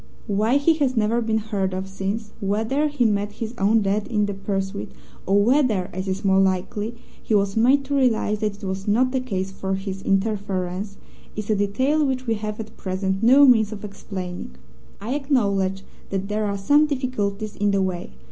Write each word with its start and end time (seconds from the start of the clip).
Why 0.25 0.57
he 0.57 0.73
has 0.77 0.97
never 0.97 1.21
been 1.21 1.37
heard 1.37 1.75
of 1.75 1.87
since 1.87 2.31
whether 2.39 2.87
he 2.87 3.05
met 3.05 3.33
his 3.33 3.53
own 3.59 3.83
death 3.83 4.07
in 4.07 4.25
the 4.25 4.33
pursuit, 4.33 4.89
or 5.27 5.43
whether, 5.43 5.91
as 5.93 6.07
is 6.07 6.25
more 6.25 6.39
likely, 6.39 6.95
he 7.21 7.35
was 7.35 7.55
made 7.55 7.85
to 7.85 7.95
realize 7.95 8.39
that 8.39 8.57
it 8.57 8.63
was 8.65 8.87
not 8.87 9.13
a 9.13 9.19
case 9.19 9.51
for 9.51 9.75
his 9.75 10.01
interference 10.01 10.97
is 11.35 11.51
a 11.51 11.55
detail 11.55 12.03
which 12.03 12.25
we 12.25 12.33
have 12.33 12.59
at 12.59 12.77
present 12.77 13.21
no 13.21 13.45
means 13.45 13.71
of 13.71 13.85
explaining. 13.85 14.55
I 14.99 15.13
acknowledge 15.13 15.83
that 16.09 16.29
there 16.29 16.45
are 16.47 16.57
some 16.57 16.87
difficulties 16.87 17.55
in 17.55 17.69
the 17.69 17.83
way. 17.83 18.13